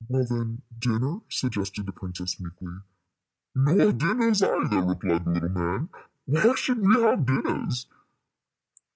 [0.09, 2.73] "Well, then, dinner," suggested the princess, meekly.
[3.53, 5.89] "Nor dinners either," replied the little man.
[6.25, 7.85] "Why should we have dinners?"